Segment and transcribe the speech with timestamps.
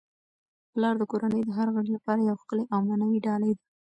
[0.73, 3.63] پلار د کورنی د هر غړي لپاره یو ښکلی او معنوي ډالۍ ده.